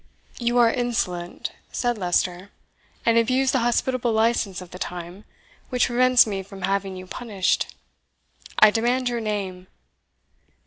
"You 0.39 0.57
are 0.57 0.73
insolent," 0.73 1.51
said 1.71 1.95
Leicester, 1.95 2.49
"and 3.05 3.19
abuse 3.19 3.51
the 3.51 3.59
hospitable 3.59 4.11
license 4.11 4.59
of 4.59 4.71
the 4.71 4.79
time, 4.79 5.25
which 5.69 5.85
prevents 5.85 6.25
me 6.25 6.41
from 6.41 6.63
having 6.63 6.97
you 6.97 7.05
punished. 7.05 7.75
I 8.57 8.71
demand 8.71 9.09
your 9.09 9.21
name!" 9.21 9.67